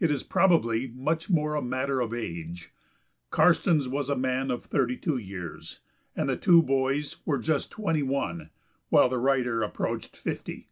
[0.00, 2.72] It is probably much more a matter of age.
[3.30, 5.80] Karstens was a man of thirty two years,
[6.16, 8.48] and the two boys were just twenty one,
[8.88, 10.70] while the writer approached fifty.